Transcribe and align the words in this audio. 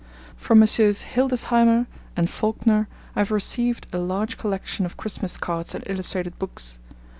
From 0.35 0.57
Messrs. 0.57 1.03
Hildesheimer 1.13 1.85
and 2.17 2.27
Faulkner 2.27 2.87
I 3.15 3.19
have 3.19 3.29
received 3.29 3.85
a 3.93 3.99
large 3.99 4.35
collection 4.35 4.83
of 4.83 4.97
Christmas 4.97 5.37
cards 5.37 5.75
and 5.75 5.83
illustrated 5.85 6.39
books. 6.39 6.79